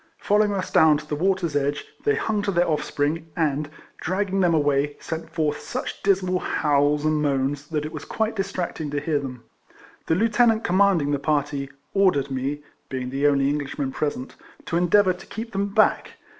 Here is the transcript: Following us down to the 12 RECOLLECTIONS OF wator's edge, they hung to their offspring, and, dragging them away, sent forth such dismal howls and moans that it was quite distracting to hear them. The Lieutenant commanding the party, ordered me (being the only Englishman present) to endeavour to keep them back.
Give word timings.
Following 0.17 0.51
us 0.55 0.71
down 0.71 0.97
to 0.97 1.05
the 1.07 1.15
12 1.15 1.21
RECOLLECTIONS 1.21 1.55
OF 1.55 1.61
wator's 1.61 1.67
edge, 1.77 1.85
they 2.05 2.15
hung 2.15 2.41
to 2.41 2.49
their 2.51 2.67
offspring, 2.67 3.27
and, 3.37 3.69
dragging 3.99 4.39
them 4.39 4.55
away, 4.55 4.97
sent 4.99 5.29
forth 5.29 5.59
such 5.59 6.01
dismal 6.01 6.39
howls 6.39 7.05
and 7.05 7.21
moans 7.21 7.67
that 7.67 7.85
it 7.85 7.91
was 7.93 8.03
quite 8.03 8.35
distracting 8.35 8.89
to 8.89 8.99
hear 8.99 9.19
them. 9.19 9.43
The 10.07 10.15
Lieutenant 10.15 10.63
commanding 10.63 11.11
the 11.11 11.19
party, 11.19 11.69
ordered 11.93 12.31
me 12.31 12.63
(being 12.89 13.11
the 13.11 13.27
only 13.27 13.47
Englishman 13.47 13.91
present) 13.91 14.33
to 14.65 14.75
endeavour 14.75 15.13
to 15.13 15.25
keep 15.27 15.51
them 15.51 15.67
back. 15.67 16.13